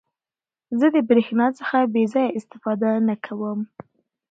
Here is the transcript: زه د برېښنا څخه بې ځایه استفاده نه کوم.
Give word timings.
زه 0.79 0.87
د 0.95 0.97
برېښنا 1.09 1.47
څخه 1.59 1.77
بې 1.93 2.03
ځایه 2.13 2.35
استفاده 2.37 2.89
نه 3.07 3.15
کوم. 3.25 3.59